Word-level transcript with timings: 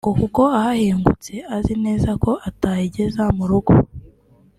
ngo 0.03 0.11
kuko 0.21 0.41
ahahingutse 0.57 1.33
azi 1.55 1.73
neza 1.85 2.09
ko 2.23 2.31
atayigeza 2.49 3.23
mu 3.37 3.45
rugo 3.49 3.73